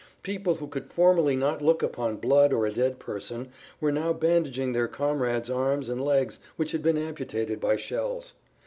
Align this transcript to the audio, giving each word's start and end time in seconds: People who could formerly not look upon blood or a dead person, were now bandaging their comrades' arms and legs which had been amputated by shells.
People 0.23 0.55
who 0.55 0.65
could 0.65 0.91
formerly 0.91 1.35
not 1.35 1.61
look 1.61 1.83
upon 1.83 2.15
blood 2.17 2.51
or 2.51 2.65
a 2.65 2.73
dead 2.73 2.97
person, 2.97 3.49
were 3.79 3.91
now 3.91 4.11
bandaging 4.13 4.73
their 4.73 4.87
comrades' 4.87 5.47
arms 5.47 5.89
and 5.89 6.03
legs 6.03 6.39
which 6.55 6.71
had 6.71 6.81
been 6.81 6.97
amputated 6.97 7.59
by 7.59 7.75
shells. 7.75 8.33